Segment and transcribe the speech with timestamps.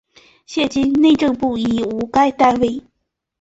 [0.47, 2.81] 现今内政部已无该单位。